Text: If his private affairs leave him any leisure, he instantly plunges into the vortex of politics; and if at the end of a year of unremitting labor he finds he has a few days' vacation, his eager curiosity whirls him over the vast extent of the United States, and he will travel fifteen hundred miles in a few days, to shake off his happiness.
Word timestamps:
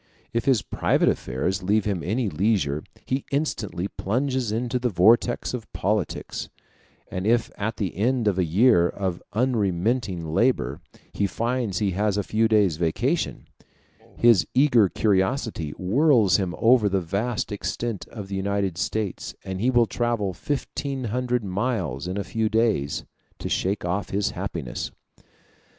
If 0.33 0.45
his 0.45 0.63
private 0.63 1.09
affairs 1.09 1.61
leave 1.61 1.85
him 1.85 2.01
any 2.01 2.27
leisure, 2.27 2.83
he 3.05 3.23
instantly 3.31 3.87
plunges 3.87 4.51
into 4.51 4.79
the 4.79 4.89
vortex 4.89 5.53
of 5.53 5.71
politics; 5.73 6.49
and 7.11 7.27
if 7.27 7.51
at 7.55 7.77
the 7.77 7.95
end 7.95 8.27
of 8.27 8.39
a 8.39 8.43
year 8.43 8.89
of 8.89 9.21
unremitting 9.33 10.25
labor 10.25 10.81
he 11.13 11.27
finds 11.27 11.77
he 11.77 11.91
has 11.91 12.17
a 12.17 12.23
few 12.23 12.47
days' 12.47 12.77
vacation, 12.77 13.45
his 14.17 14.47
eager 14.55 14.89
curiosity 14.89 15.69
whirls 15.77 16.37
him 16.37 16.55
over 16.57 16.89
the 16.89 16.99
vast 16.99 17.51
extent 17.51 18.07
of 18.07 18.27
the 18.27 18.35
United 18.35 18.79
States, 18.79 19.35
and 19.45 19.61
he 19.61 19.69
will 19.69 19.85
travel 19.85 20.33
fifteen 20.33 21.03
hundred 21.13 21.43
miles 21.43 22.07
in 22.07 22.17
a 22.17 22.23
few 22.23 22.49
days, 22.49 23.05
to 23.37 23.47
shake 23.47 23.85
off 23.85 24.09
his 24.09 24.31
happiness. 24.31 24.89